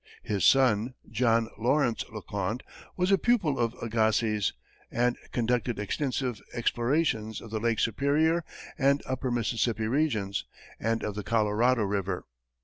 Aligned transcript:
His 0.23 0.43
son, 0.43 0.95
John 1.11 1.47
Lawrence 1.59 2.03
Le 2.11 2.23
Conte, 2.23 2.63
was 2.97 3.11
a 3.11 3.19
pupil 3.19 3.59
of 3.59 3.75
Agassiz, 3.83 4.51
and 4.89 5.15
conducted 5.31 5.77
extensive 5.77 6.41
explorations 6.55 7.39
of 7.39 7.51
the 7.51 7.59
Lake 7.59 7.77
Superior 7.77 8.43
and 8.79 9.03
upper 9.05 9.29
Mississippi 9.29 9.85
regions, 9.85 10.43
and 10.79 11.03
of 11.03 11.13
the 11.13 11.21
Colorado 11.21 11.83
river. 11.83 12.25